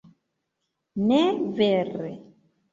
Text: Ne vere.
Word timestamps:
Ne 1.11 1.21
vere. 1.61 2.11